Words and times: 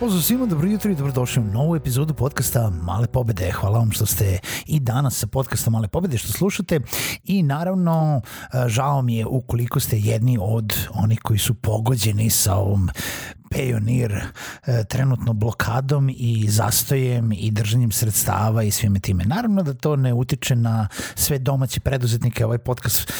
Pozdrav 0.00 0.22
svima, 0.22 0.46
dobro 0.46 0.68
jutro 0.68 0.90
i 0.90 0.94
dobrodošli 0.94 1.42
u 1.42 1.46
novu 1.46 1.76
epizodu 1.76 2.14
podcasta 2.14 2.70
Male 2.70 3.06
pobede. 3.06 3.50
Hvala 3.50 3.78
vam 3.78 3.90
što 3.90 4.06
ste 4.06 4.38
i 4.66 4.80
danas 4.80 5.18
sa 5.18 5.26
podcasta 5.26 5.70
Male 5.70 5.88
pobede 5.88 6.18
što 6.18 6.32
slušate 6.32 6.80
i 7.24 7.42
naravno 7.42 8.20
e, 8.20 8.68
žao 8.68 9.02
mi 9.02 9.16
je 9.16 9.26
ukoliko 9.26 9.80
ste 9.80 9.98
jedni 9.98 10.38
od 10.40 10.74
onih 10.94 11.20
koji 11.22 11.38
su 11.38 11.54
pogođeni 11.54 12.30
sa 12.30 12.54
ovom 12.54 12.88
Payoneer 13.56 14.20
e, 14.66 14.84
trenutno 14.84 15.32
blokadom 15.32 16.10
i 16.16 16.46
zastojem 16.48 17.32
i 17.32 17.50
držanjem 17.50 17.92
sredstava 17.92 18.62
i 18.62 18.70
svime 18.70 19.00
time. 19.00 19.24
Naravno 19.24 19.62
da 19.62 19.74
to 19.74 19.96
ne 19.96 20.14
utiče 20.14 20.56
na 20.56 20.88
sve 21.14 21.38
domaće 21.38 21.80
preduzetnike, 21.80 22.44
ovaj 22.44 22.58
podcast 22.58 23.10
e, 23.10 23.12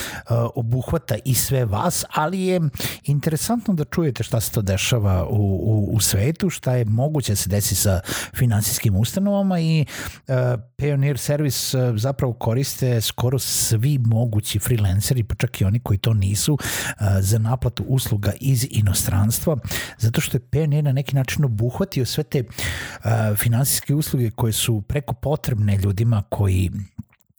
obuhvata 0.55 1.17
i 1.25 1.35
sve 1.35 1.65
vas, 1.65 2.05
ali 2.11 2.43
je 2.43 2.61
interesantno 3.05 3.75
da 3.75 3.85
čujete 3.85 4.23
šta 4.23 4.41
se 4.41 4.53
to 4.53 4.63
dešava 4.63 5.27
u, 5.29 5.37
u, 5.63 5.89
u 5.93 6.01
svetu, 6.01 6.51
šta 6.51 6.73
je 6.73 6.85
moguće 6.85 7.33
da 7.33 7.37
se 7.37 7.49
desi 7.49 7.75
sa 7.75 8.01
finansijskim 8.35 8.97
ustanovama 8.97 9.61
i 9.61 9.85
uh, 10.29 10.35
Payoneer 10.79 11.17
servis 11.17 11.75
uh, 11.75 11.81
zapravo 11.97 12.33
koriste 12.33 13.01
skoro 13.01 13.39
svi 13.39 13.99
mogući 13.99 14.59
freelanceri, 14.59 15.23
pa 15.23 15.35
čak 15.35 15.61
i 15.61 15.65
oni 15.65 15.81
koji 15.81 15.99
to 15.99 16.15
nisu, 16.15 16.53
uh, 16.53 17.07
za 17.21 17.39
naplatu 17.39 17.85
usluga 17.89 18.33
iz 18.41 18.67
inostranstva, 18.71 19.57
zato 19.99 20.21
što 20.27 20.37
je 20.37 20.49
Payoneer 20.51 20.83
na 20.83 20.93
neki 20.93 21.17
način 21.17 21.45
obuhvatio 21.45 22.05
sve 22.05 22.25
te 22.25 22.43
uh, 22.43 23.11
finansijske 23.37 23.95
usluge 23.95 24.31
koje 24.31 24.53
su 24.53 24.81
preko 24.81 25.15
potrebne 25.15 25.77
ljudima 25.77 26.23
koji 26.29 26.71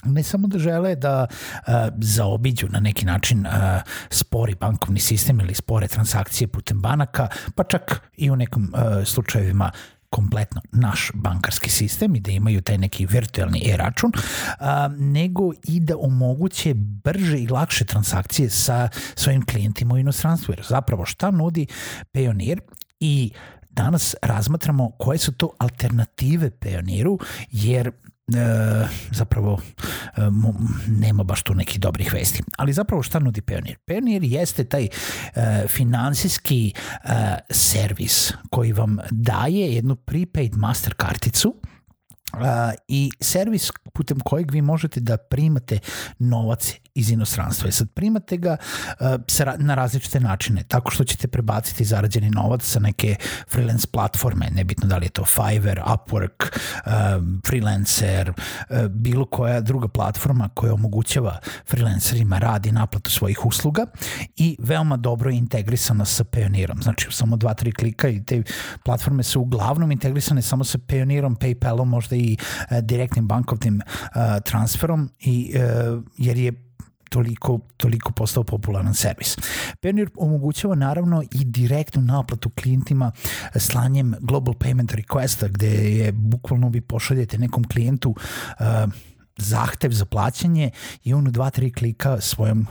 ne 0.06 0.24
samo 0.24 0.48
da 0.48 0.60
žele 0.60 0.96
da 0.96 1.28
uh, 1.28 1.74
zaobiđu 1.98 2.68
na 2.70 2.80
neki 2.80 3.06
način 3.06 3.46
uh, 3.46 3.54
spori 4.10 4.56
bankovni 4.56 5.00
sistem 5.00 5.40
ili 5.40 5.54
spore 5.54 5.88
transakcije 5.88 6.48
putem 6.48 6.82
banaka, 6.82 7.28
pa 7.56 7.64
čak 7.64 8.02
i 8.18 8.32
u 8.32 8.36
nekim 8.36 8.74
uh, 8.74 9.08
slučajevima 9.08 9.72
kompletno 10.10 10.62
naš 10.72 11.12
bankarski 11.14 11.70
sistem 11.70 12.16
i 12.16 12.20
da 12.20 12.32
imaju 12.32 12.62
taj 12.62 12.78
neki 12.78 13.06
virtualni 13.06 13.62
e-račun, 13.66 14.12
nego 14.98 15.52
i 15.64 15.80
da 15.80 15.98
omoguće 15.98 16.74
brže 16.76 17.38
i 17.38 17.48
lakše 17.48 17.86
transakcije 17.86 18.50
sa 18.50 18.90
svojim 19.16 19.46
klijentima 19.46 19.96
u 19.96 19.98
inostranstvu. 19.98 20.52
Jer 20.52 20.66
zapravo 20.70 21.06
šta 21.06 21.32
nudi 21.32 21.68
Payoneer 22.14 22.60
i 23.00 23.32
danas 23.70 24.16
razmatramo 24.22 24.92
koje 25.00 25.18
su 25.18 25.32
to 25.32 25.50
alternative 25.58 26.50
Payoneeru, 26.50 27.24
jer 27.52 27.92
e, 28.36 28.88
zapravo 29.12 29.60
e, 30.18 30.22
nema 30.88 31.24
baš 31.24 31.42
tu 31.44 31.54
nekih 31.54 31.80
dobrih 31.80 32.14
vesti. 32.14 32.44
Ali 32.58 32.74
zapravo 32.74 33.04
šta 33.04 33.20
nudi 33.20 33.42
Payoneer? 33.42 33.76
Payoneer 33.88 34.24
jeste 34.24 34.64
taj 34.64 34.88
e, 34.88 34.90
finansijski 35.68 36.74
e, 37.04 37.10
servis 37.50 38.34
koji 38.50 38.74
vam 38.74 38.98
daje 39.12 39.76
jednu 39.76 39.96
prepaid 39.96 40.58
master 40.58 40.94
karticu 40.94 41.56
Uh, 42.34 42.42
i 42.88 43.12
servis 43.20 43.72
putem 43.94 44.20
kojeg 44.20 44.52
vi 44.52 44.62
možete 44.62 45.00
da 45.00 45.18
primate 45.18 45.80
novac 46.20 46.74
iz 46.98 47.12
inostranstva. 47.12 47.70
I 47.70 47.72
sad 47.72 47.90
primate 47.90 48.38
ga 48.38 48.58
uh, 49.00 49.08
na 49.58 49.76
različite 49.76 50.20
načine, 50.20 50.64
tako 50.64 50.92
što 50.92 51.04
ćete 51.04 51.28
prebaciti 51.28 51.86
zarađeni 51.86 52.30
novac 52.30 52.64
sa 52.64 52.80
neke 52.80 53.16
freelance 53.52 53.88
platforme, 53.92 54.50
nebitno 54.52 54.88
da 54.88 54.98
li 54.98 55.06
je 55.06 55.10
to 55.10 55.26
Fiverr, 55.26 55.80
Upwork, 55.80 56.50
uh, 56.50 56.92
Freelancer, 57.48 58.30
uh, 58.30 58.78
bilo 58.88 59.26
koja 59.26 59.62
druga 59.62 59.88
platforma 59.88 60.50
koja 60.54 60.74
omogućava 60.74 61.40
freelancerima 61.70 62.38
rad 62.38 62.66
i 62.66 62.72
naplatu 62.72 63.12
svojih 63.12 63.46
usluga 63.46 63.86
i 64.38 64.58
veoma 64.60 64.98
dobro 64.98 65.30
je 65.30 65.38
integrisana 65.38 66.06
sa 66.06 66.24
Payoneerom. 66.24 66.84
Znači, 66.84 67.08
samo 67.12 67.38
dva, 67.38 67.54
tri 67.54 67.72
klika 67.72 68.10
i 68.10 68.24
te 68.24 68.44
platforme 68.86 69.24
su 69.24 69.42
uglavnom 69.42 69.92
integrisane 69.92 70.42
samo 70.42 70.64
sa 70.64 70.78
Payoneerom, 70.78 71.36
Paypalom, 71.36 71.86
možda 71.86 72.16
i 72.16 72.38
uh, 72.40 72.78
direktnim 72.82 73.28
bankovnim 73.28 73.82
transferom 74.44 75.10
i, 75.20 75.54
jer 76.18 76.38
je 76.38 76.67
toliko, 77.10 77.60
toliko 77.78 78.12
postao 78.12 78.44
popularan 78.44 78.94
servis. 78.94 79.38
Payoneer 79.82 80.10
omogućava 80.16 80.76
naravno 80.76 81.24
i 81.32 81.46
direktnu 81.46 82.02
naplatu 82.02 82.50
klijentima 82.50 83.12
slanjem 83.56 84.16
Global 84.20 84.54
Payment 84.54 84.96
Requesta 84.96 85.48
gde 85.48 85.68
je 85.98 86.12
bukvalno 86.12 86.70
vi 86.70 86.82
pošaljete 86.82 87.38
nekom 87.38 87.64
klijentu 87.64 88.10
uh, 88.10 88.66
zahtev 89.38 89.92
za 89.92 90.06
plaćanje 90.06 90.72
i 91.04 91.14
on 91.14 91.28
u 91.28 91.32
dva, 91.32 91.50
tri 91.50 91.72
klika 91.72 92.22
svojom 92.22 92.68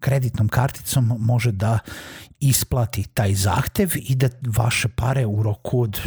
kreditnom 0.00 0.48
karticom 0.48 1.16
može 1.18 1.52
da 1.52 1.78
isplati 2.40 3.08
taj 3.14 3.34
zahtev 3.34 3.90
i 3.94 4.14
da 4.14 4.28
vaše 4.56 4.88
pare 4.88 5.26
u 5.26 5.42
roku 5.42 5.80
od 5.80 6.00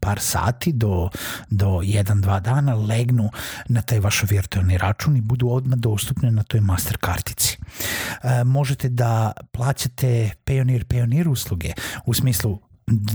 par 0.00 0.20
sati 0.20 0.72
do, 0.72 1.08
do 1.50 1.80
jedan, 1.82 2.20
dva 2.20 2.40
dana 2.40 2.74
legnu 2.74 3.30
na 3.68 3.82
taj 3.82 4.00
vaš 4.00 4.22
virtualni 4.30 4.78
račun 4.78 5.16
i 5.16 5.20
budu 5.20 5.48
odmah 5.48 5.78
dostupne 5.78 6.30
na 6.30 6.42
toj 6.42 6.60
master 6.60 6.96
kartici. 6.96 7.58
E, 8.22 8.44
možete 8.44 8.88
da 8.88 9.32
plaćate 9.52 10.30
Payoneer 10.44 10.84
Payoneer 10.84 11.28
usluge 11.28 11.72
u 12.06 12.14
smislu 12.14 12.60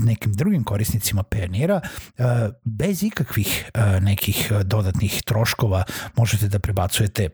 nekim 0.04 0.32
drugim 0.32 0.64
korisnicima 0.64 1.22
Payoneera 1.22 1.80
e, 1.80 2.50
bez 2.64 3.02
ikakvih 3.02 3.70
e, 3.74 4.00
nekih 4.00 4.52
dodatnih 4.64 5.22
troškova 5.22 5.84
možete 6.16 6.48
da 6.48 6.58
prebacujete 6.58 7.28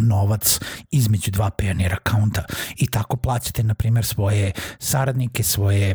novac 0.00 0.60
između 0.90 1.30
dva 1.30 1.50
Payoneer 1.50 1.94
akaunta 1.94 2.44
i 2.76 2.86
tako 2.86 3.16
plaćate 3.16 3.62
na 3.62 3.74
primjer 3.74 4.04
svoje 4.04 4.52
saradnike, 4.78 5.42
svoje 5.42 5.94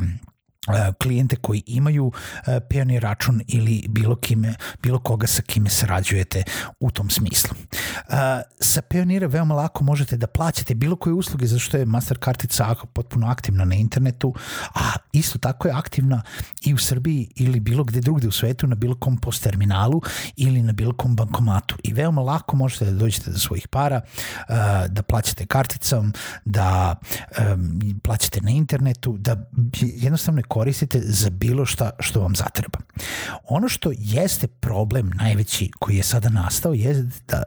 klijente 1.01 1.35
koji 1.35 1.63
imaju 1.65 2.11
e, 2.47 2.59
Payoneer 2.69 2.99
račun 2.99 3.41
ili 3.47 3.85
bilo 3.89 4.15
kime, 4.15 4.53
bilo 4.83 4.99
koga 4.99 5.27
sa 5.27 5.41
kime 5.41 5.69
sarađujete 5.69 6.43
u 6.79 6.91
tom 6.91 7.09
smislu. 7.09 7.55
E, 7.57 8.41
sa 8.59 8.81
Payoneera 8.81 9.31
veoma 9.31 9.55
lako 9.55 9.83
možete 9.83 10.17
da 10.17 10.27
plaćate 10.27 10.75
bilo 10.75 10.95
koje 10.95 11.13
usluge 11.13 11.47
zašto 11.47 11.77
je 11.77 11.85
Master 11.85 12.17
kartica 12.19 12.75
potpuno 12.93 13.27
aktivna 13.27 13.65
na 13.65 13.75
internetu, 13.75 14.33
a 14.75 14.91
isto 15.13 15.39
tako 15.39 15.67
je 15.67 15.73
aktivna 15.73 16.21
i 16.61 16.73
u 16.73 16.77
Srbiji 16.77 17.31
ili 17.35 17.59
bilo 17.59 17.83
gde 17.83 18.01
drugde 18.01 18.27
u 18.27 18.31
svetu 18.31 18.67
na 18.67 18.75
bilo 18.75 18.95
kom 18.95 19.17
post 19.17 19.43
terminalu 19.43 20.01
ili 20.35 20.61
na 20.61 20.71
bilo 20.73 20.93
kom 20.93 21.15
bankomatu 21.15 21.75
i 21.83 21.93
veoma 21.93 22.21
lako 22.21 22.55
možete 22.55 22.85
da 22.85 22.91
dođete 22.91 23.31
do 23.31 23.37
svojih 23.37 23.67
para, 23.67 24.01
da 24.89 25.03
plaćate 25.07 25.45
karticom, 25.45 26.13
da 26.45 26.95
plaćate 28.03 28.41
na 28.41 28.51
internetu, 28.51 29.17
da 29.17 29.49
jednostavno 29.81 30.39
je 30.39 30.43
koristite 30.57 31.01
za 31.03 31.29
bilo 31.29 31.65
šta 31.65 31.89
što 31.99 32.21
vam 32.21 32.35
zatreba. 32.35 32.79
Ono 33.43 33.67
što 33.67 33.91
jeste 33.97 34.47
problem 34.47 35.11
najveći 35.15 35.71
koji 35.79 35.97
je 35.97 36.03
sada 36.03 36.29
nastao 36.29 36.73
je 36.73 37.09
da 37.27 37.43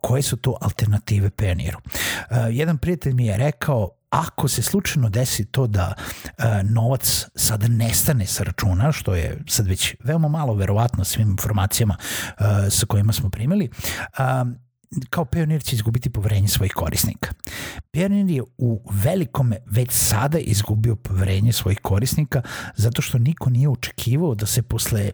koje 0.00 0.22
su 0.22 0.36
to 0.36 0.56
alternative 0.60 1.30
Payoneeru. 1.30 1.76
Uh, 1.76 2.36
jedan 2.50 2.78
prijatelj 2.78 3.12
mi 3.12 3.26
je 3.26 3.36
rekao 3.36 3.90
ako 4.10 4.48
se 4.48 4.62
slučajno 4.62 5.08
desi 5.08 5.44
to 5.44 5.66
da 5.66 5.94
uh, 5.94 6.44
novac 6.70 7.26
sada 7.34 7.68
nestane 7.68 8.26
sa 8.26 8.44
računa, 8.44 8.92
što 8.92 9.14
je 9.14 9.42
sad 9.48 9.66
već 9.66 9.94
veoma 10.04 10.28
malo 10.28 10.54
verovatno 10.54 11.04
svim 11.04 11.30
informacijama 11.30 11.96
uh, 11.98 12.46
sa 12.70 12.86
kojima 12.86 13.12
smo 13.12 13.30
primili, 13.30 13.70
uh, 13.70 14.24
kao 15.10 15.24
Payoneer 15.24 15.64
će 15.64 15.76
izgubiti 15.76 16.10
poverenje 16.10 16.48
svojih 16.48 16.72
korisnika. 16.72 17.32
Payoneer 17.92 18.30
je 18.30 18.42
u 18.58 18.90
velikome 18.90 19.56
već 19.66 19.92
sada 19.92 20.38
izgubio 20.38 20.96
poverenje 20.96 21.52
svojih 21.52 21.78
korisnika 21.82 22.42
zato 22.76 23.02
što 23.02 23.18
niko 23.18 23.50
nije 23.50 23.68
očekivao 23.68 24.34
da 24.34 24.46
se 24.46 24.62
posle 24.62 25.10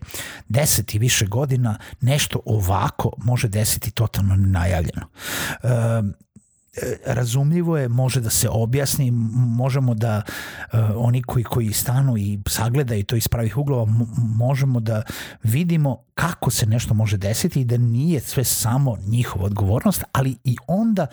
10 0.48 0.96
i 0.96 0.98
više 0.98 1.26
godina 1.26 1.78
nešto 2.00 2.40
ovako 2.44 3.12
može 3.16 3.48
desiti 3.48 3.90
totalno 3.90 4.36
nenajavljeno. 4.36 5.06
Um, 5.62 6.14
razumljivo 7.06 7.78
je, 7.78 7.88
može 7.88 8.20
da 8.20 8.30
se 8.30 8.48
objasni, 8.48 9.10
možemo 9.34 9.94
da 9.94 10.22
uh, 10.72 10.80
oni 10.96 11.22
koji, 11.22 11.44
koji 11.44 11.72
stanu 11.72 12.16
i 12.16 12.38
sagledaju 12.48 13.04
to 13.04 13.16
iz 13.16 13.28
pravih 13.28 13.56
uglova, 13.56 13.92
možemo 14.16 14.80
da 14.80 15.02
vidimo 15.42 16.04
kako 16.14 16.50
se 16.50 16.66
nešto 16.66 16.94
može 16.94 17.16
desiti 17.16 17.60
i 17.60 17.64
da 17.64 17.76
nije 17.76 18.20
sve 18.20 18.44
samo 18.44 18.96
njihova 19.06 19.44
odgovornost, 19.44 20.04
ali 20.12 20.36
i 20.44 20.56
onda 20.66 21.06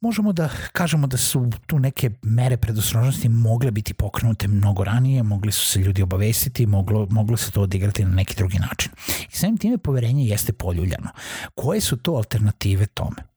možemo 0.00 0.32
da 0.32 0.48
kažemo 0.72 1.06
da 1.06 1.16
su 1.16 1.50
tu 1.66 1.78
neke 1.78 2.10
mere 2.22 2.56
predostrožnosti 2.56 3.28
mogle 3.28 3.70
biti 3.70 3.94
pokrenute 3.94 4.48
mnogo 4.48 4.84
ranije, 4.84 5.22
mogli 5.22 5.52
su 5.52 5.66
se 5.66 5.78
ljudi 5.80 6.02
obavestiti, 6.02 6.66
moglo, 6.66 7.06
moglo 7.10 7.36
se 7.36 7.50
to 7.50 7.62
odigrati 7.62 8.04
na 8.04 8.10
neki 8.10 8.34
drugi 8.36 8.58
način. 8.58 8.92
I 9.32 9.36
samim 9.36 9.56
time 9.56 9.78
poverenje 9.78 10.24
jeste 10.24 10.52
poljuljano. 10.52 11.10
Koje 11.54 11.80
su 11.80 11.96
to 11.96 12.12
alternative 12.12 12.86
tome? 12.86 13.33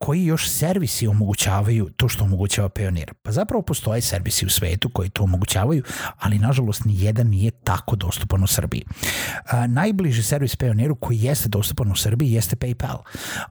Koji 0.00 0.24
još 0.24 0.50
servisi 0.50 1.06
omogućavaju 1.06 1.90
to 1.96 2.08
što 2.08 2.24
omogućava 2.24 2.68
Pionir. 2.68 3.12
Pa 3.22 3.32
zapravo 3.32 3.62
postoje 3.62 4.00
servisi 4.00 4.46
u 4.46 4.50
svetu 4.50 4.88
koji 4.88 5.10
to 5.10 5.22
omogućavaju, 5.22 5.82
ali 6.18 6.38
nažalost 6.38 6.84
ni 6.84 7.04
jedan 7.04 7.26
nije 7.26 7.50
tako 7.50 7.96
dostupan 7.96 8.42
u 8.42 8.46
Srbiji. 8.46 8.84
Najbliži 9.68 10.22
servis 10.22 10.56
Pioniru 10.56 10.94
koji 10.94 11.18
jeste 11.20 11.48
dostupan 11.48 11.92
u 11.92 11.96
Srbiji 11.96 12.32
jeste 12.32 12.56
PayPal, 12.56 12.98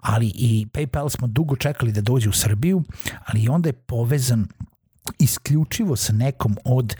ali 0.01 0.31
i 0.35 0.67
PayPal 0.73 1.09
smo 1.09 1.27
dugo 1.27 1.55
čekali 1.55 1.91
da 1.91 2.01
dođe 2.01 2.29
u 2.29 2.33
Srbiju, 2.33 2.83
ali 3.25 3.43
i 3.43 3.49
onda 3.49 3.69
je 3.69 3.73
povezan 3.73 4.47
isključivo 5.19 5.95
sa 5.95 6.13
nekom 6.13 6.57
od 6.65 6.95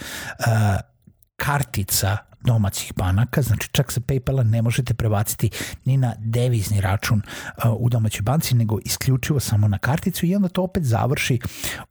kartica 1.36 2.18
domaćih 2.46 2.94
banaka, 2.96 3.42
znači 3.42 3.70
čak 3.72 3.92
sa 3.92 4.00
PayPala 4.00 4.44
ne 4.44 4.62
možete 4.62 4.94
prebaciti 4.94 5.50
ni 5.86 5.98
na 5.98 6.16
devizni 6.20 6.82
račun 6.82 7.22
uh, 7.22 7.64
u 7.80 7.90
domaćoj 7.90 8.22
banci, 8.22 8.56
nego 8.56 8.80
isključivo 8.86 9.40
samo 9.40 9.68
na 9.68 9.78
karticu 9.78 10.26
i 10.26 10.36
onda 10.36 10.48
to 10.48 10.64
opet 10.64 10.84
završi 10.84 11.40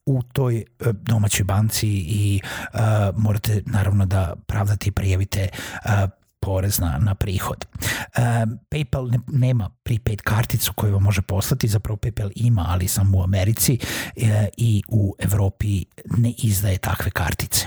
u 0.06 0.22
toj 0.22 0.64
uh, 0.80 0.86
domaćoj 0.92 1.44
banci 1.44 1.88
i 1.88 2.40
uh, 2.42 2.80
morate 3.16 3.62
naravno 3.66 4.06
da 4.06 4.34
pravdate 4.46 4.88
i 4.88 4.92
prijavite 4.92 5.48
uh, 5.84 6.23
porez 6.44 6.78
na, 6.78 6.98
na 6.98 7.14
prihod. 7.14 7.64
Uh, 7.74 8.22
PayPal 8.68 9.08
ne, 9.10 9.18
nema 9.28 9.70
prepaid 9.82 10.22
karticu 10.22 10.72
koju 10.72 10.92
vam 10.92 11.02
može 11.02 11.22
poslati, 11.22 11.68
zapravo 11.68 11.96
PayPal 11.96 12.30
ima, 12.36 12.66
ali 12.68 12.88
samo 12.88 13.18
u 13.18 13.22
Americi 13.22 13.78
uh, 13.80 14.22
i 14.56 14.82
u 14.88 15.14
Evropi 15.18 15.84
ne 16.16 16.32
izdaje 16.38 16.78
takve 16.78 17.10
kartice. 17.10 17.66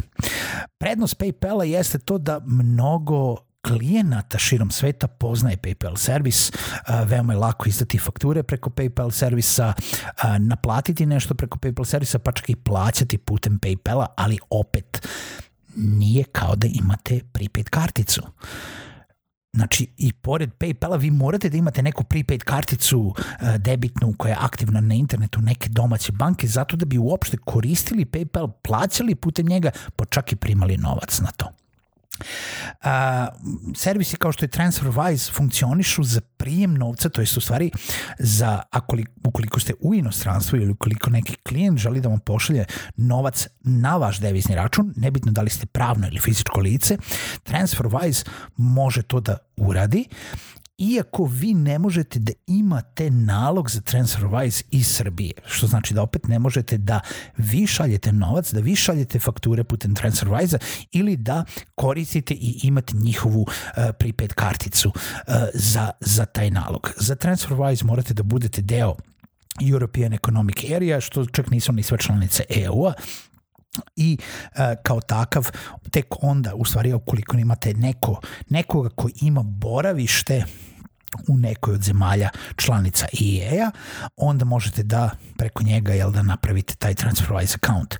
Prednost 0.77 1.17
PayPala 1.17 1.63
jeste 1.63 1.99
to 1.99 2.17
da 2.17 2.39
mnogo 2.45 3.47
klijenata 3.67 4.37
širom 4.37 4.71
sveta 4.71 5.07
poznaje 5.07 5.57
PayPal 5.57 5.95
servis, 5.95 6.51
veoma 7.05 7.33
je 7.33 7.39
lako 7.39 7.69
izdati 7.69 7.97
fakture 7.97 8.43
preko 8.43 8.69
PayPal 8.69 9.11
servisa, 9.11 9.73
naplatiti 10.39 11.05
nešto 11.05 11.33
preko 11.33 11.57
PayPal 11.57 11.85
servisa, 11.85 12.19
pa 12.19 12.31
čak 12.31 12.49
i 12.49 12.55
plaćati 12.55 13.17
putem 13.17 13.59
PayPala, 13.59 14.05
ali 14.17 14.39
opet 14.49 15.07
nije 15.77 16.23
kao 16.23 16.55
da 16.55 16.67
imate 16.67 17.19
prepaid 17.33 17.69
karticu. 17.69 18.21
Znači, 19.53 19.87
i 19.97 20.13
pored 20.13 20.49
PayPala 20.59 20.97
vi 20.97 21.11
morate 21.11 21.49
da 21.49 21.57
imate 21.57 21.81
neku 21.81 22.03
prepaid 22.03 22.43
karticu 22.43 23.13
debitnu 23.57 24.13
koja 24.17 24.29
je 24.29 24.37
aktivna 24.39 24.81
na 24.81 24.93
internetu 24.93 25.41
neke 25.41 25.69
domaće 25.69 26.11
banke 26.11 26.47
zato 26.47 26.75
da 26.75 26.85
bi 26.85 26.97
uopšte 26.97 27.37
koristili 27.37 28.05
PayPal, 28.05 28.51
plaćali 28.63 29.15
putem 29.15 29.45
njega, 29.45 29.71
pa 29.95 30.05
čak 30.05 30.31
i 30.31 30.35
primali 30.35 30.77
novac 30.77 31.19
na 31.19 31.31
to. 31.31 31.51
A, 32.81 33.27
servisi 33.75 34.17
kao 34.17 34.31
što 34.31 34.45
je 34.45 34.49
TransferWise 34.49 35.33
funkcionišu 35.33 36.03
za 36.03 36.21
prijem 36.21 36.73
novca, 36.73 37.09
to 37.09 37.21
je 37.21 37.27
u 37.37 37.41
stvari 37.41 37.71
za 38.19 38.61
ako 38.71 38.97
ukoliko 39.23 39.59
ste 39.59 39.73
u 39.79 39.95
inostranstvu 39.95 40.57
ili 40.57 40.71
ukoliko 40.71 41.09
neki 41.09 41.35
klijent 41.35 41.79
želi 41.79 42.01
da 42.01 42.09
vam 42.09 42.19
pošalje 42.19 42.65
novac 42.95 43.47
na 43.63 43.97
vaš 43.97 44.19
devizni 44.19 44.55
račun, 44.55 44.93
nebitno 44.95 45.31
da 45.31 45.41
li 45.41 45.49
ste 45.49 45.65
pravno 45.65 46.07
ili 46.07 46.19
fizičko 46.19 46.59
lice, 46.59 46.97
TransferWise 47.43 48.27
može 48.57 49.01
to 49.01 49.19
da 49.19 49.37
uradi 49.57 50.05
iako 50.77 51.25
vi 51.25 51.53
ne 51.53 51.79
možete 51.79 52.19
da 52.19 52.31
imate 52.47 53.09
nalog 53.09 53.71
za 53.71 53.81
TransferWise 53.81 54.63
iz 54.71 54.87
Srbije, 54.95 55.31
što 55.45 55.67
znači 55.67 55.93
da 55.93 56.01
opet 56.01 56.27
ne 56.27 56.39
možete 56.39 56.77
da 56.77 56.99
vi 57.37 57.67
šaljete 57.67 58.11
novac, 58.11 58.53
da 58.53 58.59
vi 58.59 58.75
šaljete 58.75 59.19
fakture 59.19 59.63
putem 59.63 59.95
TransferWise-a 59.95 60.59
ili 60.91 61.17
da 61.17 61.45
koristite 61.75 62.33
i 62.33 62.59
imate 62.63 62.93
njihovu 62.95 63.41
uh, 63.41 63.47
prepaid 63.99 64.33
karticu 64.33 64.89
uh, 64.89 65.33
za, 65.53 65.91
za 65.99 66.25
taj 66.25 66.49
nalog. 66.49 66.93
Za 66.97 67.15
TransferWise 67.15 67.85
morate 67.85 68.13
da 68.13 68.23
budete 68.23 68.61
deo 68.61 68.95
European 69.71 70.13
Economic 70.13 70.55
Area, 70.75 71.01
što 71.01 71.25
čak 71.25 71.49
nisu 71.51 71.71
ni 71.71 71.83
sve 71.83 71.97
članice 71.97 72.43
EU-a, 72.49 72.93
i 73.95 74.17
uh, 74.19 74.59
kao 74.83 75.01
takav 75.01 75.49
tek 75.91 76.05
onda 76.21 76.55
u 76.55 76.65
stvari 76.65 76.93
ukoliko 76.93 77.37
imate 77.37 77.73
neko, 77.73 78.21
nekoga 78.49 78.89
ko 78.89 79.09
ima 79.21 79.43
boravište 79.43 80.43
u 81.27 81.37
nekoj 81.37 81.73
od 81.73 81.81
zemalja 81.81 82.29
članica 82.55 83.05
IEA, 83.13 83.71
onda 84.17 84.45
možete 84.45 84.83
da 84.83 85.09
preko 85.37 85.63
njega 85.63 85.93
jel, 85.93 86.11
da 86.11 86.21
napravite 86.21 86.75
taj 86.75 86.93
TransferWise 86.93 87.55
account. 87.55 87.95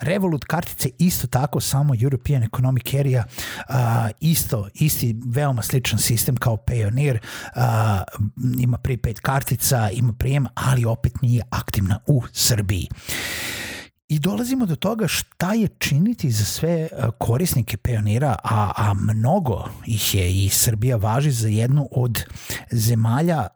Revolut 0.00 0.44
kartice 0.44 0.90
isto 0.98 1.26
tako, 1.26 1.60
samo 1.60 1.94
European 2.00 2.42
Economic 2.42 2.94
Area, 2.94 3.24
uh, 3.68 3.74
isto, 4.20 4.68
isti 4.74 5.16
veoma 5.26 5.62
sličan 5.62 5.98
sistem 5.98 6.36
kao 6.36 6.56
Payoneer, 6.56 7.18
uh, 7.18 7.62
ima 8.58 8.78
prepaid 8.78 9.20
kartica, 9.20 9.90
ima 9.92 10.12
prijem, 10.12 10.46
ali 10.54 10.84
opet 10.84 11.22
nije 11.22 11.42
aktivna 11.50 11.98
u 12.06 12.22
Srbiji. 12.32 12.88
I 14.12 14.18
dolazimo 14.18 14.66
do 14.66 14.76
toga 14.76 15.08
šta 15.08 15.54
je 15.54 15.68
činiti 15.78 16.30
za 16.30 16.44
sve 16.44 16.70
e, 16.70 16.88
korisnike 17.18 17.76
Pionira, 17.76 18.36
a, 18.44 18.72
a 18.76 18.94
mnogo 18.94 19.68
ih 19.86 20.14
je 20.14 20.44
i 20.44 20.48
Srbija 20.48 20.96
važi 20.96 21.30
za 21.30 21.48
jednu 21.48 21.88
od 21.90 22.24
zemalja 22.70 23.46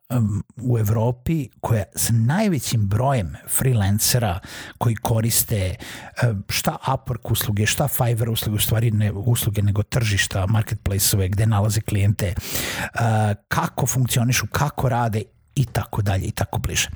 u 0.57 0.79
Evropi 0.79 1.49
koja 1.61 1.85
sa 1.97 2.13
najvećim 2.13 2.87
brojem 2.87 3.35
freelancera 3.49 4.41
koji 4.79 4.95
koriste 4.95 5.75
um, 6.23 6.45
šta 6.49 6.77
Upwork 6.87 7.31
usluge, 7.31 7.67
šta 7.67 7.89
Fiverr 7.89 8.31
usluge, 8.31 8.57
u 8.57 8.61
stvari 8.61 8.91
ne 8.91 9.13
usluge 9.13 9.63
nego 9.63 9.83
tržišta, 9.83 10.47
marketplace-ove 10.47 11.29
gde 11.29 11.47
nalaze 11.47 11.81
klijente, 11.81 12.35
uh, 12.37 13.01
kako 13.49 13.87
funkcionišu, 13.87 14.47
kako 14.47 14.89
rade 14.89 15.23
i 15.57 15.65
tako 15.65 16.03
dalje 16.03 16.25
i 16.25 16.31
tako 16.31 16.59
bliže. 16.59 16.89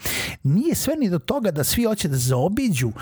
Nije 0.42 0.74
sve 0.74 0.96
ni 0.96 1.10
do 1.10 1.18
toga 1.18 1.50
da 1.50 1.64
svi 1.64 1.84
hoće 1.84 2.08
da 2.08 2.16
zaobiđu 2.16 2.88
uh, 2.88 2.94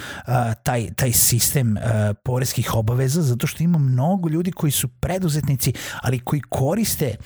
taj, 0.63 0.95
taj 0.95 1.13
sistem 1.13 1.77
uh, 1.77 1.83
poreskih 2.25 2.75
obaveza 2.75 3.23
zato 3.23 3.47
što 3.47 3.63
ima 3.63 3.79
mnogo 3.79 4.29
ljudi 4.29 4.53
koji 4.53 4.73
su 4.73 4.89
preduzetnici 4.89 5.73
ali 6.03 6.19
koji 6.19 6.41
koriste 6.41 7.17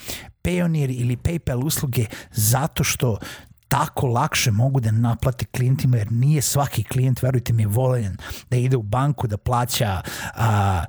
Payoneer 0.43 1.01
ili 1.01 1.17
PayPal 1.17 1.65
usluge 1.67 2.07
zato 2.33 2.85
što 2.85 3.19
tako 3.73 4.07
lakše 4.07 4.51
mogu 4.51 4.81
da 4.81 4.91
naplate 4.91 5.45
klijentima 5.45 5.97
jer 5.97 6.13
nije 6.13 6.43
svaki 6.43 6.83
klijent, 6.83 7.23
verujte 7.23 7.53
mi, 7.53 7.67
voljen 7.67 8.17
da 8.51 8.57
ide 8.57 8.77
u 8.77 8.83
banku 8.83 9.27
da 9.27 9.37
plaća 9.37 10.01
a, 10.35 10.85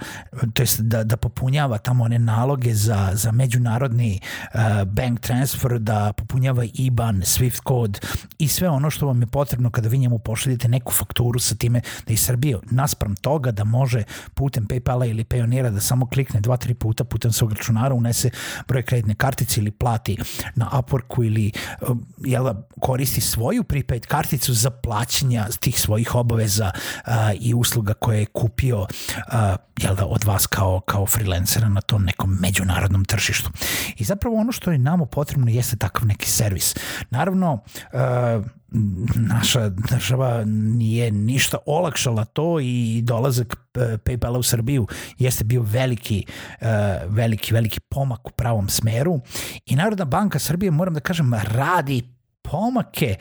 to 0.53 0.61
jest 0.63 0.79
da, 0.79 1.03
da 1.03 1.17
popunjava 1.17 1.77
tamo 1.77 2.03
one 2.03 2.19
naloge 2.19 2.73
za, 2.73 3.09
za 3.13 3.31
međunarodni 3.31 4.19
a, 4.53 4.85
bank 4.85 5.19
transfer, 5.19 5.79
da 5.79 6.13
popunjava 6.13 6.65
IBAN, 6.73 7.21
SWIFT 7.21 7.59
kod 7.59 8.05
i 8.37 8.47
sve 8.47 8.69
ono 8.69 8.89
što 8.89 9.07
vam 9.07 9.21
je 9.21 9.27
potrebno 9.27 9.69
kada 9.69 9.89
vi 9.89 9.97
njemu 9.97 10.19
pošaljete 10.19 10.67
neku 10.67 10.91
fakturu 10.93 11.39
sa 11.39 11.55
time 11.55 11.81
da 12.07 12.13
iz 12.13 12.21
Srbije 12.21 12.57
naspram 12.71 13.15
toga 13.15 13.51
da 13.51 13.63
može 13.63 14.03
putem 14.33 14.67
Paypala 14.67 15.09
ili 15.09 15.23
Payoneera 15.23 15.69
da 15.69 15.79
samo 15.79 16.05
klikne 16.05 16.41
dva, 16.41 16.57
tri 16.57 16.73
puta 16.73 17.03
putem 17.03 17.31
svog 17.31 17.53
računara, 17.53 17.95
unese 17.95 18.29
broj 18.67 18.83
kreditne 18.83 19.15
kartice 19.15 19.61
ili 19.61 19.71
plati 19.71 20.17
na 20.55 20.69
Upworku 20.69 21.25
ili 21.25 21.51
jel, 22.17 22.53
koristi 22.79 23.21
svoju 23.21 23.63
prepaid 23.63 24.05
karticu 24.05 24.53
za 24.53 24.69
plaćanja 24.69 25.47
tih 25.59 25.79
svojih 25.79 26.15
obaveza 26.15 26.71
uh, 26.75 27.13
i 27.39 27.53
usluga 27.53 27.93
koje 27.93 28.19
je 28.19 28.25
kupio 28.25 28.81
uh, 28.81 28.87
jel 29.77 29.95
da, 29.95 30.05
od 30.05 30.23
vas 30.23 30.47
kao, 30.47 30.79
kao 30.79 31.05
freelancera 31.05 31.69
na 31.69 31.81
tom 31.81 32.03
nekom 32.03 32.37
međunarodnom 32.41 33.05
tržištu. 33.05 33.49
I 33.97 34.03
zapravo 34.03 34.35
ono 34.35 34.51
što 34.51 34.71
je 34.71 34.77
namo 34.77 35.05
potrebno 35.05 35.51
jeste 35.51 35.75
takav 35.75 36.07
neki 36.07 36.29
servis. 36.29 36.75
Naravno, 37.09 37.53
uh, 37.93 38.45
naša 39.15 39.69
država 39.69 40.43
nije 40.45 41.11
ništa 41.11 41.57
olakšala 41.65 42.25
to 42.25 42.59
i 42.59 43.01
dolazak 43.03 43.55
PayPala 43.73 44.37
u 44.37 44.43
Srbiju 44.43 44.87
jeste 45.17 45.43
bio 45.43 45.61
veliki, 45.61 46.25
veliki, 47.07 47.53
veliki 47.53 47.79
pomak 47.79 48.27
u 48.27 48.31
pravom 48.31 48.69
smeru 48.69 49.19
i 49.65 49.75
Narodna 49.75 50.05
banka 50.05 50.39
Srbije, 50.39 50.71
moram 50.71 50.93
da 50.93 50.99
kažem, 50.99 51.33
radi 51.33 52.13
pomake 52.53 53.15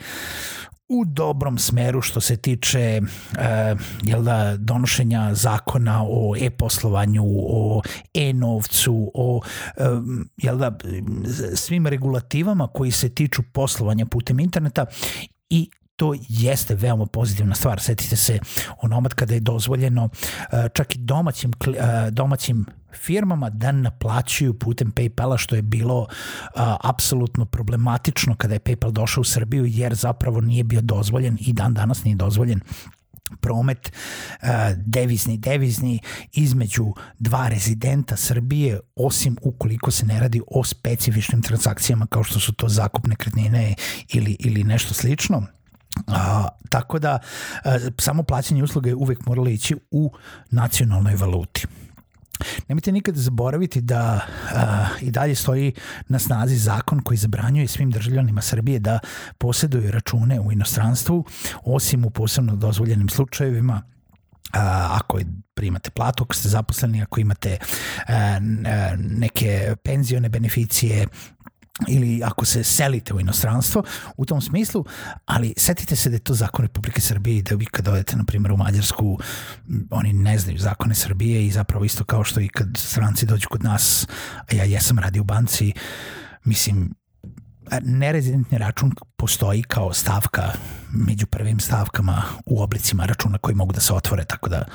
u 0.89 1.05
dobrom 1.05 1.57
smeru 1.57 2.01
što 2.01 2.21
se 2.21 2.37
tiče 2.37 3.01
uh, 3.01 3.81
jel 4.03 4.23
da, 4.23 4.57
donošenja 4.57 5.33
zakona 5.33 6.03
o 6.09 6.35
e-poslovanju, 6.41 7.23
o 7.27 7.81
e-novcu, 8.13 9.11
o 9.13 9.35
uh, 9.35 9.43
jel 10.37 10.57
da, 10.57 10.77
svim 11.55 11.87
regulativama 11.87 12.67
koji 12.67 12.91
se 12.91 13.09
tiču 13.09 13.43
poslovanja 13.53 14.05
putem 14.05 14.39
interneta 14.39 14.85
i 15.49 15.69
to 16.03 16.13
jeste 16.29 16.75
veoma 16.75 17.05
pozitivna 17.05 17.55
stvar. 17.55 17.79
Setite 17.79 18.15
se 18.15 18.39
onomad 18.81 19.13
kada 19.13 19.33
je 19.33 19.39
dozvoljeno 19.39 20.09
čak 20.73 20.95
i 20.95 20.97
domaćim, 20.97 21.51
domaćim 22.11 22.65
firmama 22.93 23.49
da 23.49 23.71
naplaćuju 23.71 24.59
putem 24.59 24.91
PayPala 24.91 25.37
što 25.37 25.55
je 25.55 25.61
bilo 25.61 25.99
uh, 25.99 26.07
apsolutno 26.81 27.45
problematično 27.45 28.35
kada 28.35 28.53
je 28.53 28.59
PayPal 28.59 28.91
došao 28.91 29.21
u 29.21 29.23
Srbiju 29.23 29.65
jer 29.65 29.93
zapravo 29.93 30.41
nije 30.41 30.63
bio 30.63 30.81
dozvoljen 30.81 31.37
i 31.39 31.53
dan 31.53 31.73
danas 31.73 32.03
nije 32.03 32.15
dozvoljen 32.15 32.59
promet 33.41 33.91
devizni 34.77 35.37
devizni 35.37 35.99
između 36.33 36.93
dva 37.19 37.47
rezidenta 37.47 38.17
Srbije 38.17 38.79
osim 38.95 39.37
ukoliko 39.41 39.91
se 39.91 40.05
ne 40.05 40.19
radi 40.19 40.41
o 40.47 40.63
specifičnim 40.63 41.41
transakcijama 41.41 42.07
kao 42.07 42.23
što 42.23 42.39
su 42.39 42.53
to 42.53 42.69
zakup 42.69 43.07
nekretnine 43.07 43.75
ili, 44.13 44.37
ili 44.39 44.63
nešto 44.63 44.93
slično 44.93 45.47
A, 46.07 46.47
tako 46.69 46.99
da 46.99 47.19
a, 47.63 47.79
samo 47.97 48.23
plaćanje 48.23 48.63
usluge 48.63 48.89
je 48.89 48.95
uvek 48.95 49.25
moralo 49.25 49.49
ići 49.49 49.75
u 49.91 50.11
nacionalnoj 50.51 51.15
valuti. 51.15 51.67
Nemojte 52.69 52.91
nikada 52.91 53.19
zaboraviti 53.19 53.81
da 53.81 54.19
a, 54.55 54.87
i 55.01 55.11
dalje 55.11 55.35
stoji 55.35 55.73
na 56.07 56.19
snazi 56.19 56.55
zakon 56.55 56.99
koji 56.99 57.17
zabranjuje 57.17 57.67
svim 57.67 57.91
državljanima 57.91 58.41
Srbije 58.41 58.79
da 58.79 58.99
posjeduju 59.37 59.91
račune 59.91 60.39
u 60.39 60.51
inostranstvu, 60.51 61.25
osim 61.63 62.05
u 62.05 62.09
posebno 62.09 62.55
dozvoljenim 62.55 63.09
slučajevima 63.09 63.81
a, 64.53 64.89
ako 64.91 65.19
primate 65.53 65.89
platu, 65.89 66.23
ako 66.23 66.33
ste 66.35 66.49
zaposleni, 66.49 67.01
ako 67.01 67.19
imate 67.19 67.57
a, 68.07 68.39
neke 68.97 69.75
penzione 69.83 70.29
beneficije, 70.29 71.07
ili 71.87 72.23
ako 72.23 72.45
se 72.45 72.63
selite 72.63 73.13
u 73.13 73.19
inostranstvo 73.19 73.83
u 74.17 74.25
tom 74.25 74.41
smislu, 74.41 74.85
ali 75.25 75.53
setite 75.57 75.95
se 75.95 76.09
da 76.09 76.15
je 76.15 76.19
to 76.19 76.33
zakon 76.33 76.65
Republike 76.65 77.01
Srbije 77.01 77.37
i 77.37 77.41
da 77.41 77.55
vi 77.55 77.65
kad 77.65 77.87
odete, 77.87 78.15
na 78.15 78.23
primjer, 78.23 78.51
u 78.51 78.57
Mađarsku, 78.57 79.19
oni 79.89 80.13
ne 80.13 80.37
znaju 80.37 80.57
zakone 80.57 80.95
Srbije 80.95 81.45
i 81.45 81.51
zapravo 81.51 81.85
isto 81.85 82.03
kao 82.03 82.23
što 82.23 82.39
i 82.39 82.47
kad 82.47 82.67
stranci 82.77 83.25
dođu 83.25 83.47
kod 83.49 83.63
nas, 83.63 84.07
a 84.51 84.55
ja 84.55 84.63
jesam 84.63 84.99
radi 84.99 85.19
u 85.19 85.23
banci, 85.23 85.73
mislim, 86.43 86.93
nerezidentni 87.81 88.57
račun 88.57 88.91
postoji 89.15 89.63
kao 89.63 89.93
stavka 89.93 90.51
među 90.91 91.25
prvim 91.27 91.59
stavkama 91.59 92.23
u 92.45 92.61
oblicima 92.61 93.05
računa 93.05 93.37
koji 93.37 93.55
mogu 93.55 93.73
da 93.73 93.79
se 93.79 93.93
otvore, 93.93 94.25
tako 94.25 94.49
da 94.49 94.65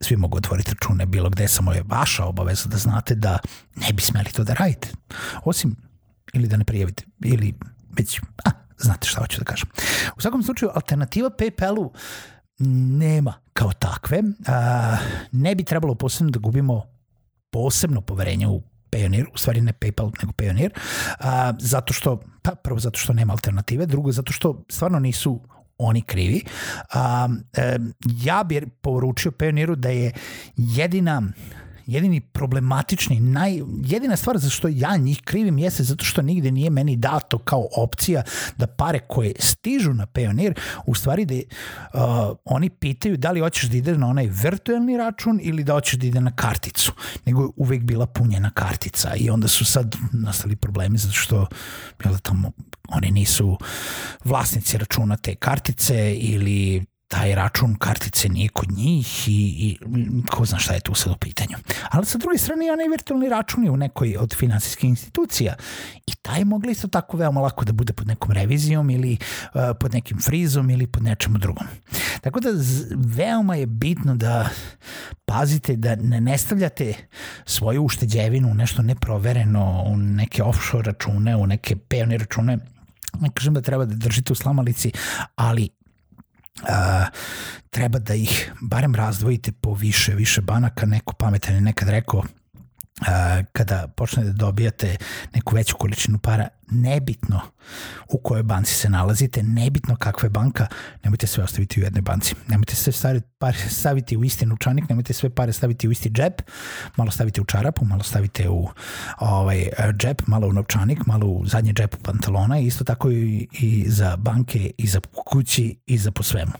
svi 0.00 0.16
mogu 0.16 0.36
otvoriti 0.36 0.70
račune 0.70 1.06
bilo 1.06 1.30
gde, 1.30 1.48
samo 1.48 1.72
je 1.72 1.84
vaša 1.86 2.24
obaveza 2.24 2.68
da 2.68 2.76
znate 2.76 3.14
da 3.14 3.38
ne 3.76 3.92
bi 3.92 4.02
smeli 4.02 4.30
to 4.32 4.44
da 4.44 4.54
radite. 4.54 4.88
Osim 5.44 5.76
ili 6.32 6.48
da 6.48 6.56
ne 6.56 6.64
prijavite, 6.64 7.04
ili 7.24 7.54
već, 7.98 8.20
a, 8.44 8.50
znate 8.78 9.08
šta 9.08 9.20
hoću 9.20 9.38
da 9.38 9.44
kažem. 9.44 9.68
U 10.16 10.20
svakom 10.20 10.42
slučaju, 10.42 10.70
alternativa 10.74 11.30
PayPalu 11.30 11.90
nema 12.98 13.34
kao 13.52 13.72
takve. 13.72 14.22
A, 14.46 14.96
ne 15.32 15.54
bi 15.54 15.64
trebalo 15.64 15.94
posebno 15.94 16.30
da 16.30 16.38
gubimo 16.38 16.82
posebno 17.50 18.00
poverenje 18.00 18.46
u 18.48 18.62
Payoneer, 18.90 19.26
u 19.34 19.38
stvari 19.38 19.60
ne 19.60 19.72
PayPal, 19.72 20.10
nego 20.22 20.32
Payoneer, 20.32 20.70
a, 21.18 21.52
zato 21.58 21.92
što, 21.92 22.20
pa 22.42 22.54
prvo 22.54 22.78
zato 22.78 22.98
što 22.98 23.12
nema 23.12 23.32
alternative, 23.32 23.86
drugo 23.86 24.12
zato 24.12 24.32
što 24.32 24.64
stvarno 24.68 24.98
nisu 24.98 25.40
oni 25.78 26.02
krivi. 26.02 26.42
A, 26.92 27.28
e, 27.56 27.78
ja 28.04 28.44
bih 28.44 28.62
poručio 28.80 29.30
Payoneeru 29.30 29.74
da 29.74 29.88
je 29.88 30.12
jedina 30.56 31.22
jedini 31.86 32.20
problematični, 32.20 33.20
naj, 33.20 33.62
jedina 33.84 34.16
stvar 34.16 34.38
za 34.38 34.50
što 34.50 34.68
ja 34.68 34.96
njih 34.96 35.20
krivim 35.24 35.58
jeste 35.58 35.82
zato 35.82 36.04
što 36.04 36.22
nigde 36.22 36.50
nije 36.50 36.70
meni 36.70 36.96
dato 36.96 37.38
kao 37.38 37.68
opcija 37.76 38.22
da 38.56 38.66
pare 38.66 38.98
koje 38.98 39.32
stižu 39.38 39.94
na 39.94 40.06
Payoneer, 40.06 40.54
u 40.86 40.94
stvari 40.94 41.24
da 41.24 41.34
uh, 41.34 42.36
oni 42.44 42.70
pitaju 42.70 43.16
da 43.16 43.30
li 43.30 43.40
hoćeš 43.40 43.70
da 43.70 43.76
ide 43.76 43.98
na 43.98 44.06
onaj 44.06 44.26
virtualni 44.42 44.96
račun 44.96 45.40
ili 45.42 45.64
da 45.64 45.72
hoćeš 45.72 45.94
da 45.94 46.06
ide 46.06 46.20
na 46.20 46.36
karticu. 46.36 46.92
Nego 47.26 47.42
je 47.42 47.48
uvek 47.56 47.82
bila 47.82 48.06
punjena 48.06 48.50
kartica 48.50 49.14
i 49.16 49.30
onda 49.30 49.48
su 49.48 49.64
sad 49.64 49.96
nastali 50.12 50.56
problemi 50.56 50.98
zato 50.98 51.14
što 51.14 51.46
jel, 52.04 52.18
tamo 52.22 52.52
oni 52.88 53.10
nisu 53.10 53.58
vlasnici 54.24 54.78
računa 54.78 55.16
te 55.16 55.34
kartice 55.34 56.14
ili 56.14 56.84
taj 57.14 57.34
račun 57.34 57.74
kartice 57.74 58.28
nije 58.28 58.48
kod 58.48 58.72
njih 58.72 59.28
i, 59.28 59.32
i 59.32 59.78
ko 60.30 60.44
zna 60.44 60.58
šta 60.58 60.74
je 60.74 60.80
tu 60.80 60.94
sad 60.94 61.12
u 61.12 61.16
pitanju. 61.16 61.56
Ali 61.90 62.06
sa 62.06 62.18
druge 62.18 62.38
strane, 62.38 62.72
onaj 62.72 62.88
virtualni 62.88 63.28
račun 63.28 63.64
je 63.64 63.70
u 63.70 63.76
nekoj 63.76 64.16
od 64.16 64.34
finansijskih 64.36 64.90
institucija 64.90 65.54
i 66.06 66.14
taj 66.14 66.44
mogli 66.44 66.72
isto 66.72 66.88
tako 66.88 67.16
veoma 67.16 67.40
lako 67.40 67.64
da 67.64 67.72
bude 67.72 67.92
pod 67.92 68.06
nekom 68.06 68.30
revizijom 68.30 68.90
ili 68.90 69.16
uh, 69.54 69.60
pod 69.80 69.94
nekim 69.94 70.18
frizom 70.20 70.70
ili 70.70 70.86
pod 70.86 71.02
nečemu 71.02 71.38
drugom. 71.38 71.66
Tako 72.20 72.40
da 72.40 72.48
veoma 72.96 73.54
je 73.54 73.66
bitno 73.66 74.16
da 74.16 74.48
pazite 75.24 75.76
da 75.76 75.96
ne 75.96 76.20
nestavljate 76.20 76.94
svoju 77.46 77.82
ušteđevinu 77.82 78.48
u 78.48 78.54
nešto 78.54 78.82
neprovereno, 78.82 79.84
u 79.86 79.96
neke 79.96 80.42
offshore 80.42 80.86
račune, 80.86 81.36
u 81.36 81.46
neke 81.46 81.76
peoni 81.76 82.18
račune 82.18 82.58
ne 83.20 83.30
kažem 83.34 83.54
da 83.54 83.60
treba 83.60 83.84
da 83.84 83.94
držite 83.94 84.32
u 84.32 84.36
slamalici, 84.36 84.92
ali 85.36 85.68
a, 86.62 87.06
treba 87.70 87.98
da 87.98 88.14
ih 88.14 88.52
barem 88.60 88.94
razdvojite 88.94 89.52
po 89.52 89.74
više, 89.74 90.14
više 90.14 90.40
banaka, 90.40 90.86
neko 90.86 91.14
pametan 91.14 91.54
je 91.54 91.60
nekad 91.60 91.88
rekao 91.88 92.22
kada 93.52 93.88
počne 93.96 94.24
da 94.24 94.32
dobijate 94.32 94.96
neku 95.34 95.54
veću 95.54 95.76
količinu 95.76 96.18
para, 96.18 96.48
nebitno 96.70 97.40
u 98.08 98.18
kojoj 98.18 98.42
banci 98.42 98.74
se 98.74 98.88
nalazite, 98.88 99.42
nebitno 99.42 99.96
kakva 99.96 100.26
je 100.26 100.30
banka, 100.30 100.66
nemojte 101.04 101.26
sve 101.26 101.44
ostaviti 101.44 101.80
u 101.80 101.84
jednoj 101.84 102.02
banci. 102.02 102.34
Nemojte 102.48 102.76
sve 102.76 102.92
staviti, 102.92 103.26
pare 103.38 103.58
staviti 103.68 104.16
u 104.16 104.24
isti 104.24 104.46
nučanik, 104.46 104.88
nemojte 104.88 105.12
sve 105.12 105.30
pare 105.30 105.52
staviti 105.52 105.88
u 105.88 105.92
isti 105.92 106.10
džep, 106.10 106.42
malo 106.96 107.10
stavite 107.10 107.40
u 107.40 107.44
čarapu, 107.44 107.84
malo 107.84 108.02
stavite 108.02 108.48
u 108.48 108.68
ovaj, 109.18 109.68
džep, 109.98 110.26
malo 110.26 110.48
u 110.48 110.52
novčanik, 110.52 111.06
malo 111.06 111.26
u 111.26 111.46
zadnje 111.46 111.72
džepu 111.72 111.98
pantalona 112.02 112.58
i 112.58 112.66
isto 112.66 112.84
tako 112.84 113.10
i, 113.10 113.48
i 113.52 113.84
za 113.88 114.16
banke, 114.16 114.70
i 114.78 114.86
za 114.86 115.00
kući, 115.24 115.76
i 115.86 115.98
za 115.98 116.10
po 116.10 116.22
svemu. 116.22 116.52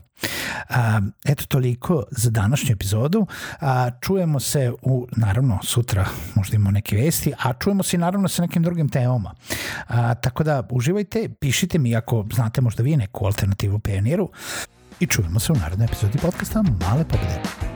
A, 0.68 1.00
eto 1.24 1.44
toliko 1.46 2.02
za 2.10 2.30
današnju 2.30 2.72
epizodu. 2.72 3.26
A, 3.60 3.90
čujemo 4.00 4.40
se 4.40 4.72
u, 4.82 5.06
naravno, 5.16 5.58
sutra 5.62 6.06
možda 6.34 6.56
imamo 6.56 6.70
neke 6.70 6.96
vesti, 6.96 7.32
a 7.42 7.52
čujemo 7.52 7.82
se 7.82 7.98
naravno 7.98 8.28
sa 8.28 8.42
nekim 8.42 8.62
drugim 8.62 8.88
temama. 8.88 9.34
Tako 10.14 10.44
da 10.44 10.62
uživajte, 10.70 11.28
pišite 11.40 11.78
mi 11.78 11.96
ako 11.96 12.26
znate 12.34 12.60
možda 12.60 12.82
vi 12.82 12.96
neku 12.96 13.26
alternativu 13.26 13.78
Pioniru 13.78 14.30
i 15.00 15.06
čujemo 15.06 15.40
se 15.40 15.52
u 15.52 15.56
narednoj 15.56 15.84
epizodi 15.84 16.18
podcasta 16.18 16.62
Male 16.62 17.04
pobede. 17.04 17.73